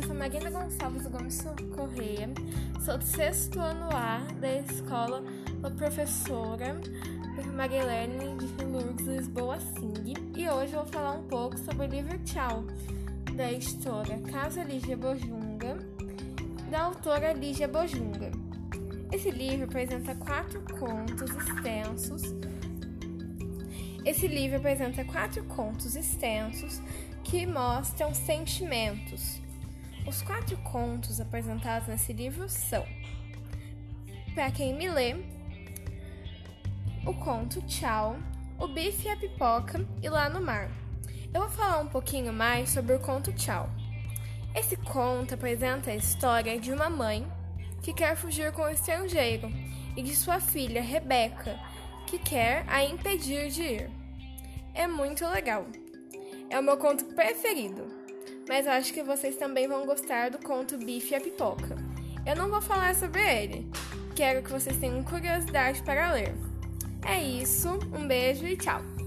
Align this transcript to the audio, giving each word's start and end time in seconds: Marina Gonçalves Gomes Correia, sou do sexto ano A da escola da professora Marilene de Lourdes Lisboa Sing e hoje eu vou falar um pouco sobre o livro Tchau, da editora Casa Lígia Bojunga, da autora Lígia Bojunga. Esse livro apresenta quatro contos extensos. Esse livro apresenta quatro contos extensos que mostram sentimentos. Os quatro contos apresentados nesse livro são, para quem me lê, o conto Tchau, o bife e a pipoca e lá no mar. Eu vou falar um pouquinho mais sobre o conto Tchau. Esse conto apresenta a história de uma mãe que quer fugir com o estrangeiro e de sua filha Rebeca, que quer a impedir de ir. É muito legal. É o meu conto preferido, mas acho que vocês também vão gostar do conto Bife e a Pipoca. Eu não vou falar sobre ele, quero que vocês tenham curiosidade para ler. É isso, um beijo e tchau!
Marina 0.00 0.50
Gonçalves 0.50 1.06
Gomes 1.06 1.44
Correia, 1.76 2.30
sou 2.82 2.96
do 2.96 3.04
sexto 3.04 3.60
ano 3.60 3.90
A 3.94 4.20
da 4.40 4.60
escola 4.60 5.22
da 5.60 5.70
professora 5.70 6.80
Marilene 7.54 8.38
de 8.38 8.64
Lourdes 8.64 9.06
Lisboa 9.06 9.60
Sing 9.60 10.14
e 10.34 10.48
hoje 10.48 10.72
eu 10.72 10.82
vou 10.82 10.86
falar 10.86 11.12
um 11.12 11.24
pouco 11.24 11.58
sobre 11.58 11.86
o 11.86 11.90
livro 11.90 12.18
Tchau, 12.20 12.64
da 13.36 13.52
editora 13.52 14.18
Casa 14.30 14.64
Lígia 14.64 14.96
Bojunga, 14.96 15.76
da 16.70 16.84
autora 16.84 17.34
Lígia 17.34 17.68
Bojunga. 17.68 18.30
Esse 19.12 19.30
livro 19.30 19.66
apresenta 19.66 20.14
quatro 20.14 20.62
contos 20.78 21.30
extensos. 21.36 22.22
Esse 24.06 24.26
livro 24.26 24.56
apresenta 24.56 25.04
quatro 25.04 25.44
contos 25.44 25.94
extensos 25.96 26.80
que 27.22 27.44
mostram 27.44 28.14
sentimentos. 28.14 29.41
Os 30.06 30.20
quatro 30.20 30.56
contos 30.58 31.20
apresentados 31.20 31.88
nesse 31.88 32.12
livro 32.12 32.48
são, 32.48 32.84
para 34.34 34.50
quem 34.50 34.74
me 34.74 34.88
lê, 34.88 35.14
o 37.06 37.14
conto 37.14 37.62
Tchau, 37.62 38.16
o 38.58 38.66
bife 38.66 39.06
e 39.06 39.10
a 39.10 39.16
pipoca 39.16 39.86
e 40.02 40.08
lá 40.08 40.28
no 40.28 40.40
mar. 40.40 40.70
Eu 41.32 41.42
vou 41.42 41.50
falar 41.50 41.80
um 41.80 41.88
pouquinho 41.88 42.32
mais 42.32 42.70
sobre 42.70 42.94
o 42.94 43.00
conto 43.00 43.32
Tchau. 43.32 43.70
Esse 44.54 44.76
conto 44.76 45.34
apresenta 45.34 45.90
a 45.90 45.96
história 45.96 46.58
de 46.58 46.72
uma 46.72 46.90
mãe 46.90 47.26
que 47.82 47.94
quer 47.94 48.16
fugir 48.16 48.52
com 48.52 48.62
o 48.62 48.70
estrangeiro 48.70 49.50
e 49.96 50.02
de 50.02 50.14
sua 50.16 50.40
filha 50.40 50.82
Rebeca, 50.82 51.58
que 52.06 52.18
quer 52.18 52.64
a 52.68 52.84
impedir 52.84 53.50
de 53.50 53.62
ir. 53.62 53.90
É 54.74 54.86
muito 54.86 55.26
legal. 55.26 55.66
É 56.50 56.58
o 56.58 56.62
meu 56.62 56.76
conto 56.76 57.04
preferido, 57.14 58.01
mas 58.48 58.66
acho 58.66 58.92
que 58.92 59.02
vocês 59.02 59.36
também 59.36 59.68
vão 59.68 59.86
gostar 59.86 60.30
do 60.30 60.38
conto 60.38 60.78
Bife 60.78 61.12
e 61.12 61.16
a 61.16 61.20
Pipoca. 61.20 61.76
Eu 62.26 62.36
não 62.36 62.48
vou 62.48 62.60
falar 62.60 62.94
sobre 62.94 63.20
ele, 63.20 63.66
quero 64.14 64.42
que 64.42 64.52
vocês 64.52 64.76
tenham 64.78 65.02
curiosidade 65.02 65.82
para 65.82 66.12
ler. 66.12 66.34
É 67.06 67.20
isso, 67.20 67.68
um 67.92 68.06
beijo 68.06 68.46
e 68.46 68.56
tchau! 68.56 69.01